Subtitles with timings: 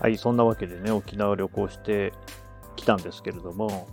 [0.00, 2.14] はい、そんなわけでね、沖縄旅行して
[2.74, 3.86] きたんですけれども、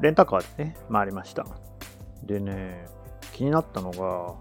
[0.00, 1.46] レンタカーでね、回りました。
[2.24, 2.86] でね、
[3.32, 4.34] 気になったのが、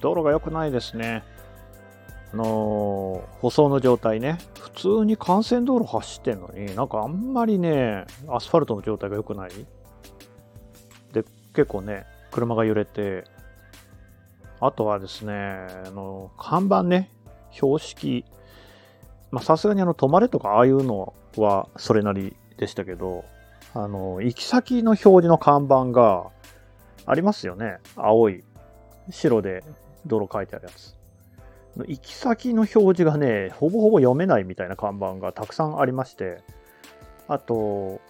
[0.00, 1.24] 道路が良くないですね。
[2.34, 9.50] あのー舗装の状態ね、普通に幹線道路走ってんのに、なんかあんまりね、アスファルトの状態が良くない。
[11.12, 11.24] で、
[11.54, 13.24] 結構ね、車が揺れて、
[14.60, 15.32] あとはですね、
[15.86, 17.10] あの、看板ね、
[17.50, 18.26] 標識、
[19.30, 23.24] まあさすがにあの、止まれとかああいうのはそれなりでしたけど、
[23.74, 26.26] あの、行き先の表示の看板が
[27.06, 27.78] ありますよね。
[27.96, 28.44] 青い、
[29.10, 29.62] 白で
[30.06, 30.96] 道路書いてあるやつ。
[31.86, 36.42] 行き先の表示がね、ほぼほぼ読めないみたいな看板がたくさんありまして、
[37.28, 38.00] あと、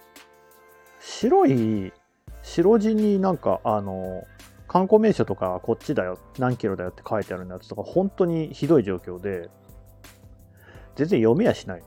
[0.99, 1.93] 白い、
[2.41, 4.25] 白地になんか、あの、
[4.67, 9.49] 観光名所とかこっちだよ、何キロだよって書いてあるやつとか、本当にひどい状況で、
[10.99, 11.83] 全然読めやしない。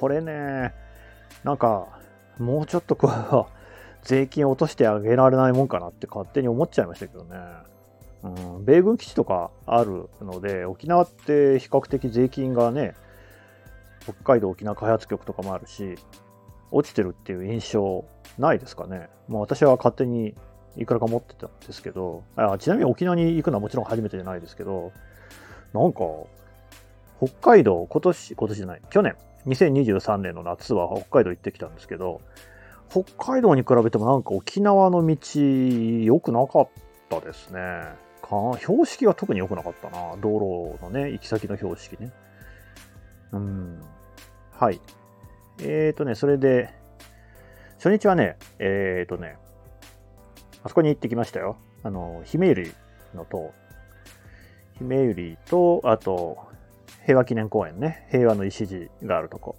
[0.00, 0.74] これね、
[1.44, 1.86] なんか、
[2.38, 3.46] もうちょっとこう、
[4.02, 7.36] 税金落としてあげられないもんかなって勝手に思っちゃいましたけどね。
[8.24, 8.28] う
[8.60, 12.96] ん、米軍基地とかあるので、沖縄って比較的税金がね、
[14.00, 15.96] 北海道沖縄開発局とかもあるし、
[16.72, 18.04] 落ちてるっていう印象
[18.36, 19.10] ないですかね。
[19.28, 20.34] まあ私は勝手に
[20.76, 24.90] いくらか持ってたんですけど、あちなみに沖縄に行くのはもちろん初めてじゃないですけど、
[25.72, 26.00] なんか、
[27.24, 32.20] 北海道、今年、今年じゃない、去年、2023年の夏は北海道行ってきたんですけど、
[32.90, 36.68] 北海道に比べてもなんか沖縄の道良くなかっ
[37.08, 37.60] たですね。
[38.22, 40.16] か標識は特に良くなかったな。
[40.20, 42.10] 道路のね、行き先の標識ね。
[43.30, 43.80] うん。
[44.58, 44.80] はい。
[45.60, 46.74] えーとね、それで、
[47.76, 49.36] 初日はね、えーとね、
[50.64, 51.56] あそこに行ってきましたよ。
[51.84, 52.72] あの、姫ゆり
[53.14, 53.52] の塔。
[54.78, 56.51] 姫ゆりと、あと、
[57.04, 58.06] 平和記念公園ね。
[58.10, 59.56] 平和の礎があるとこ。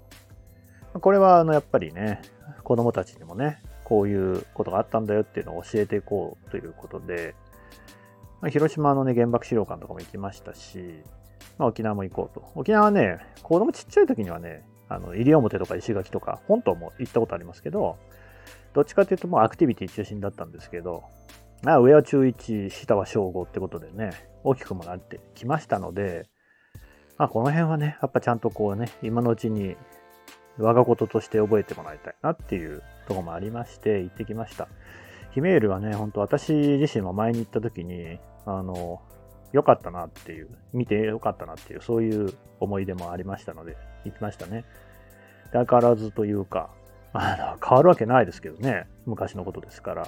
[0.94, 2.22] これは、あの、やっぱりね、
[2.63, 7.35] 子供たちにもね、こういうことがあったんだよっていうのを教えていこうということで、
[8.41, 11.02] まあ、広島のね、原爆資料館とかも行きましたし、
[11.57, 12.52] まあ、沖縄も行こうと。
[12.56, 17.97] 沖縄はね、子供ちっちゃい時にはね、あの、西表とか石垣とか、本島も行ったことありますけど、
[18.74, 21.03] どっちかというともうアクティビティ中心だったんですけど、
[21.63, 24.12] まあ、上は中1、下は小5ってことでね、
[24.44, 26.28] 大きくもなってきましたので、
[27.18, 29.75] まあ、この辺はね、やっぱちゃんとこうね、今のうちに
[30.57, 34.68] 我がこととして覚えてもらいたいなっていうとこもありまして、行ってきました。
[35.31, 39.01] ヒメールはね、本当私自身も前に行った時に、あの、
[39.51, 44.66] 良かったなっていう、見て良かったなっていう、そういう思い出もありましたので、行きましたね。
[45.51, 46.72] だからずというか、
[47.13, 50.07] あの、変わるわけないですけどね、昔のことですから、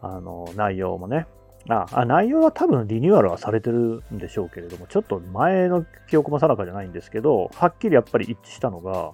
[0.00, 1.26] あの、内容もね、
[1.68, 9.12] あ、あ内容は多分リニューアルはされてるんでしょうけれども、ちょっと前の記憶も定かじゃないんですけど、はっきりやっぱり一致したのが、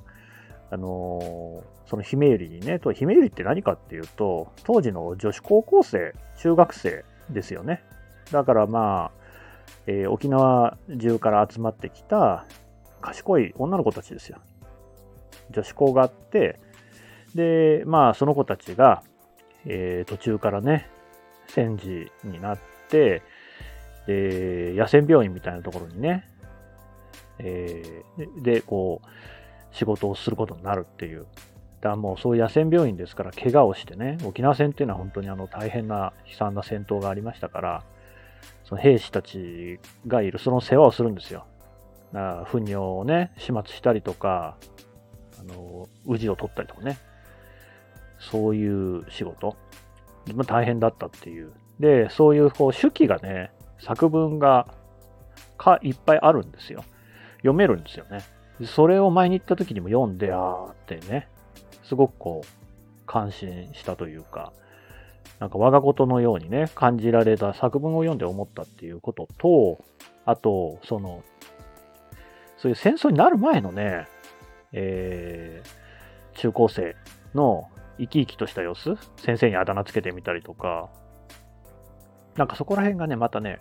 [0.72, 7.82] あのその姫百合にね、と姫百合って何かっていうと、当時の女子高校生、中学生ですよね。
[8.32, 9.20] だからまあ、
[9.86, 12.46] えー沖縄中から集まってきた
[13.00, 14.38] 賢い女の子たちですよ。
[15.50, 16.58] 女子校があって、
[17.34, 19.02] で、まあその子たちが、
[19.66, 20.88] えー途中からね、
[21.50, 23.22] 戦時になって、
[24.06, 26.28] で、野戦病院みたいなところにね、
[27.38, 29.06] えーで、こう、
[29.72, 31.26] 仕事をすることになるっていう。
[31.80, 37.84] だからもうそういう野戦病院ですから、怪我をしてね、沖縄戦っていうのは本当にあの大変な悲惨な戦闘がありましたから、
[38.64, 41.46] その兵士たちがいる、その世話をするんですよ。
[42.12, 44.56] だから糞尿をね、始末したりとか、
[45.40, 46.98] あの、氏を取ったりとかね、
[48.18, 49.56] そういう仕事。
[50.46, 51.52] 大変だったっていう。
[51.78, 54.66] で、そういうこう手記がね、作文が
[55.56, 56.84] かいっぱいあるんですよ。
[57.38, 58.20] 読めるんですよね。
[58.66, 61.28] それを前に行った時にも読んで、あーってね、
[61.84, 64.52] すごくこう、感心したというか、
[65.38, 69.82] なんか我がことのようにね、感じられた作文を読んで思ったっていうことと、
[70.26, 71.22] あと、その、
[72.58, 74.06] そういう戦争になる前のね、
[74.72, 76.94] えー、中高生
[77.34, 77.69] の
[78.00, 80.88] 生き生きとした様子、先生にあだ名つけてみたりとか、
[82.36, 83.60] なんかそこら辺がね、またね、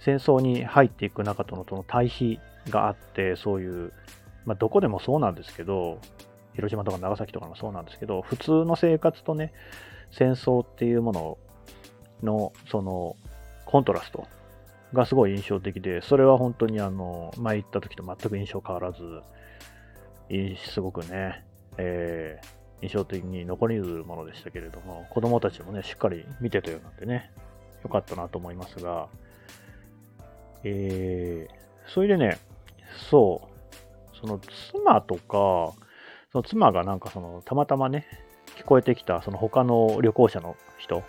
[0.00, 2.38] 戦争に入っていく中とのとの対比
[2.68, 3.92] があって、そういう、
[4.44, 5.98] まあ、どこでもそうなんですけど、
[6.54, 9.52] 広島とか長崎とかもそうなんですけど、普通の生活とね、
[10.10, 11.38] 戦争っていうもの
[12.22, 13.16] の、その、
[13.64, 14.26] コントラスト
[14.92, 18.98] がすごい印象的で、それは本当にあの、前行った時と全く印象変わらず、
[20.70, 21.44] すごくね、
[21.78, 27.30] えー印象的に残りうるものでしたけれども、子供たちもね、しっかり見てたようなんでね、
[27.84, 29.08] よかったなと思いますが、
[30.64, 32.38] えー、それでね、
[33.10, 33.48] そ
[34.12, 34.40] う、その
[34.72, 35.72] 妻とか、
[36.32, 38.06] その妻がなんかその、たまたまね、
[38.58, 41.02] 聞こえてきた、その他の旅行者の人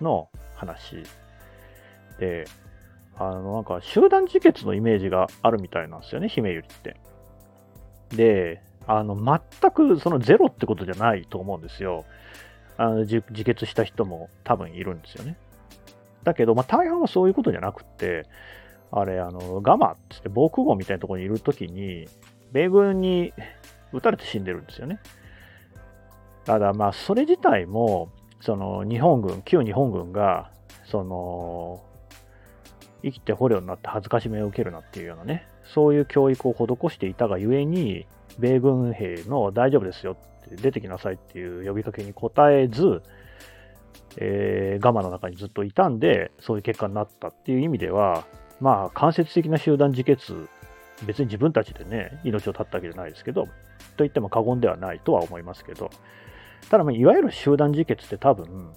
[0.00, 1.02] の話。
[2.18, 2.44] で、
[3.16, 6.96] あの、なんか集団自決のイメージがあるみたいなんですよね、姫ゆりって。
[8.14, 12.04] で、あの、全くそのゼロってことじゃないと思うんですよ。
[12.78, 15.36] あの自決した人も多分いるんですよね。
[16.24, 18.24] だけど、まあ、大半はそういうことじゃなくて、
[18.90, 22.06] あれ、あの、ガマって防空壕みたいなところにいるときに、
[22.52, 23.32] 米軍に
[23.92, 25.00] 撃たれて死んでるんですよね。
[26.44, 28.10] ただ、まあ、それ自体も、
[28.40, 30.50] その、日本軍、旧日本軍が、
[30.84, 31.82] その、
[33.02, 38.06] 生きて捕虜になって恥ずかしめを受けるなっていうようなね、そういう教育を施していたがゆえに、
[38.38, 43.02] 米軍兵の大丈夫ですよって出てきなさいっていう呼びかけに応えず、
[44.18, 48.26] えー、ガマの中にずっといたんで、そういう結果になったっていう意味では、
[48.60, 50.48] まあ、間接的な集団自決、
[51.04, 53.50] 別に自分たちでね、命を絶ったわけじゃないですけど、と
[53.98, 55.90] 言っても過言ではないとは思いますけど、
[56.70, 58.72] ただ、いわゆる集団自決って多分、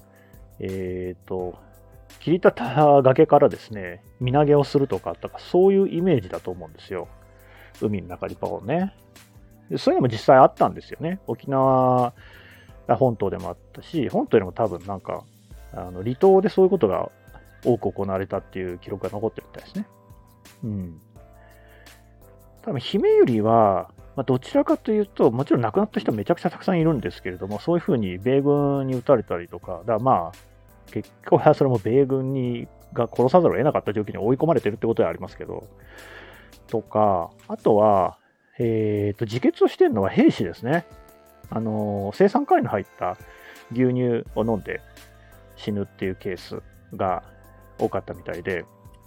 [0.60, 1.58] えっ、ー、と、
[2.18, 7.08] 切り立った崖からですね、身投げをするとか、とかそういうイメージだと思うんですよ。
[7.80, 8.94] 海の中にパオね。
[9.76, 11.20] そういうのも実際あったんですよね。
[11.26, 12.12] 沖縄
[12.88, 15.24] 本島でもあったし、本島でも多分なんか、
[15.72, 17.10] あの離島でそういうことが
[17.64, 19.86] 多く行われたっていう記録が残ってるみたいですね。
[20.64, 21.00] うん。
[22.62, 30.49] 多分、姫ゆりは、まあ、どちらかというと、もちろん亡くなった人めちゃくちゃたくさんいるんですけれども、そういうふうに米軍に撃たれたりとか、だからまあ、
[30.90, 35.68] 結局はそれも米軍にが殺さざるを得なかった状況に追い込まれてるってことはありますけど、
[36.66, 38.18] とか、あとは、
[38.58, 40.86] え、ー、と、自決をしてるのは兵士ですね。
[41.48, 43.16] あの、生産会に入った
[43.72, 44.80] 牛乳を飲んで
[45.56, 46.62] 死ぬっていうケース
[46.94, 47.22] が
[47.78, 48.64] 多かったみたいで、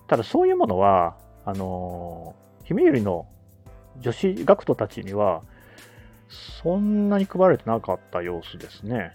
[0.08, 3.28] ただそういうものは、あの、姫ゆりの
[4.00, 5.44] 女子学徒たちには、
[6.62, 9.12] そんなに配られてなかった様子ですね。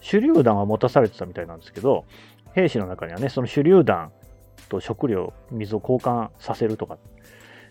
[0.00, 2.04] 手榴弾は持たされてたみたいなんですけど、
[2.54, 4.12] 兵士の中にはね、その手榴弾
[4.68, 6.98] と食料、水を交換させるとか、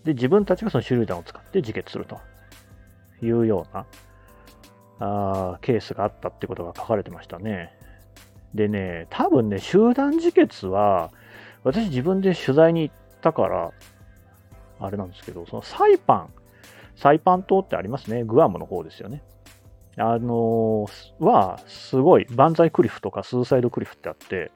[0.04, 2.20] で、自分たちがその手榴弾を使って自決すると
[3.22, 3.86] いうような
[5.00, 7.74] あーケースがあったってことが書かれてましたね。
[8.54, 11.12] でね、多分ね、集団自決は、
[11.64, 13.72] 私自分で取材に行ったから、
[14.80, 16.30] あれなんですけど、そのサイパン、
[16.96, 18.24] サイパン島ってありますね。
[18.24, 19.24] グアムの方ですよね。
[19.98, 20.88] あの、
[21.20, 24.52] は、すごい、万歳クリフとかスーサイドクリフってあって、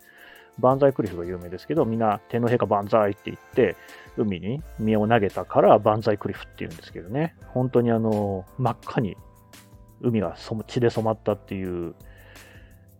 [0.60, 3.76] 万歳クリフが有名ですけど、みんな天皇陛下万歳って言って、
[4.18, 7.36] 海に身を投げたから万歳クリフって言うんですけどね。
[7.48, 9.16] 本当にあの、真っ赤に
[10.02, 10.36] 海が
[10.68, 11.96] 血で染まったっていう。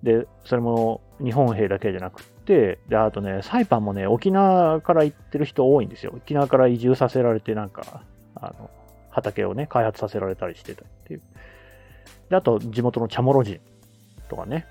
[0.04, 6.14] で、それも日本兵だけじゃなくって、で、あとね、サイパンもね、沖縄から行ってる人多いんですよ。
[6.16, 8.04] 沖縄から移住させられて、なんか、
[8.36, 8.70] あの、
[9.10, 11.22] 畑をね、開発させられたりしてたっていう。
[12.30, 13.60] で、あと、地元のチャモロ人
[14.30, 14.66] とかね、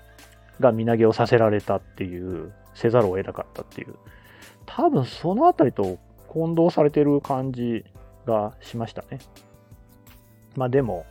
[0.59, 3.95] が身投げをさせられたっていう、せざるを得なかったっていう。
[4.65, 5.97] 多分、そのあたりと
[6.27, 7.83] 混同されてる感じ
[8.25, 9.19] がしましたね。
[10.55, 11.05] まあでも、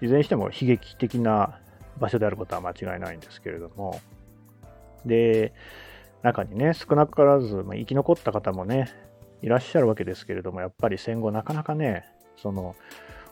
[0.00, 1.60] いずれにしても悲劇的な
[1.98, 4.00] 場所であることは間違いないんですけれども、
[5.04, 5.52] で、
[6.22, 8.90] 中にね、少なからず、まあ、生き残った方もね、
[9.42, 12.04] いらっしゃるわけですけれども、やっぱり戦後なかなかね、
[12.36, 12.74] その、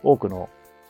[0.03, 0.49] 多くの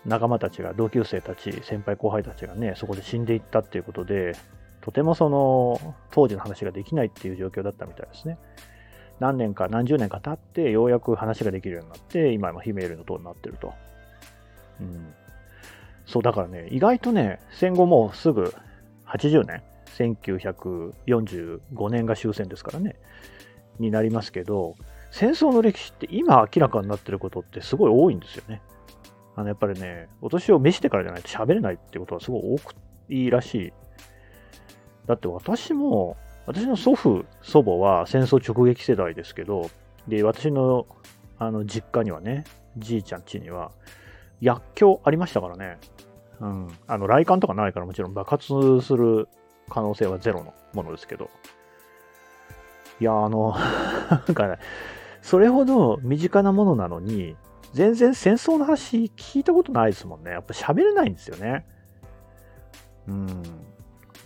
[0.09, 4.33] 仲間たちが、同級生たち、先輩後輩たちがね、そこで死んでいったっていうことで、
[4.81, 8.39] とてもその、当時の話ができないっていう状況だったみたいですね。
[9.21, 13.75] 何年か何十年か経って、ようやく話ができるようになって、今もヒメールの塔になってると。
[14.81, 15.15] うん。
[16.07, 18.55] そう、だからね、意外とね、戦後もうすぐ
[19.07, 19.63] 80年、
[19.99, 22.97] 1945年が終戦ですからね、
[23.79, 24.75] になりますけど、
[25.11, 28.63] 戦争の歴史って今明らかになってることってすごい多いんですよね。
[29.39, 32.75] あの、やっぱりね、お年を召してからじゃないと喋れないってことはすごい多く
[33.09, 33.73] いいらしい。
[35.07, 36.17] だって私も、
[36.47, 39.71] 私の祖父、祖母は戦争直撃世代ですけど、
[40.09, 40.87] で、私の
[41.39, 42.43] あの実家にはね、
[42.79, 43.71] じいちゃん家には、
[44.41, 45.79] 薬莢ありましたからね。
[46.41, 46.69] うん。
[46.89, 49.29] あの、雷管とかないからもちろん爆発する
[49.71, 51.31] 可能性はゼロのものですけど。
[52.99, 53.55] いや、あの、
[54.11, 54.59] なんかね、
[55.23, 57.37] それほど身近なものなのに、
[57.73, 60.31] 全然戦争の話聞いたことないですもんね。
[60.31, 61.67] やっぱ喋れないんですよね。
[63.07, 63.43] うん。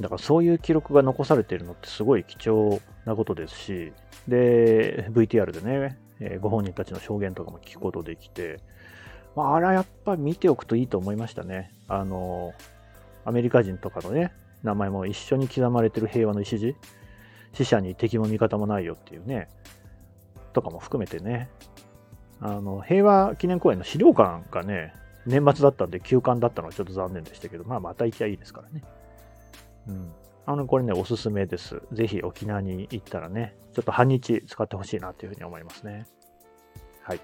[0.00, 3.92] だからそういう記録が残されているのってすごい貴重なことですし、
[4.28, 8.60] で、VTR でね、えご本人たちの証言とかも聞くことできて、
[9.34, 11.72] まあ、あれはやっぱ見ておくといいと思いましたね。
[11.88, 12.52] あの、
[13.24, 16.74] アメリカ人とかのね、名前も一緒に刻まれてる平和の礎、
[17.52, 19.48] 死者に敵も味方もないよっていうね、
[20.52, 21.48] とかも含めてね、
[22.42, 24.92] あの平和記念公園の資料館がね、
[25.26, 28.82] 年末だったんで休館だったのはちょっと残念でしたけど、まあまた行きゃいいですからね。
[29.88, 30.12] うん。
[30.44, 31.80] あの、これね、おすすめです。
[31.92, 36.06] ぜひ沖縄に行ったらね、ちょっと半日使ってほしいなというふうに思いますね。
[37.02, 37.20] はい。